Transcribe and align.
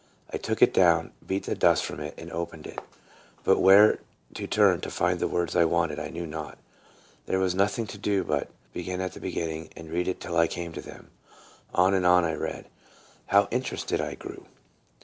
I 0.33 0.37
took 0.37 0.63
it 0.63 0.73
down, 0.73 1.11
beat 1.27 1.45
the 1.45 1.53
dust 1.53 1.85
from 1.85 1.99
it, 1.99 2.15
and 2.17 2.31
opened 2.31 2.65
it. 2.65 2.79
But 3.43 3.59
where 3.59 3.99
to 4.33 4.47
turn 4.47 4.81
to 4.81 4.89
find 4.89 5.19
the 5.19 5.27
words 5.27 5.55
I 5.55 5.65
wanted 5.65 5.99
I 5.99 6.09
knew 6.09 6.25
not. 6.25 6.57
There 7.27 7.37
was 7.37 7.53
nothing 7.53 7.85
to 7.85 7.99
do 7.99 8.23
but 8.23 8.45
to 8.47 8.53
begin 8.73 8.99
at 8.99 9.13
the 9.13 9.19
beginning, 9.19 9.69
and 9.77 9.91
read 9.91 10.19
till 10.19 10.37
I 10.37 10.47
came 10.47 10.71
to 10.73 10.81
them. 10.81 11.11
On 11.75 11.93
and 11.93 12.07
on 12.07 12.25
I 12.25 12.33
read. 12.33 12.65
How 13.27 13.47
interested 13.51 14.01
I 14.01 14.15
grew! 14.15 14.47